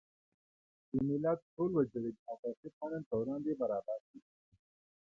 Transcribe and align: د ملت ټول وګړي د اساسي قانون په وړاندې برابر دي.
د 0.91 0.93
ملت 1.07 1.39
ټول 1.55 1.69
وګړي 1.75 2.11
د 2.13 2.17
اساسي 2.33 2.69
قانون 2.77 3.01
په 3.09 3.15
وړاندې 3.21 3.51
برابر 3.61 3.99
دي. 4.09 4.19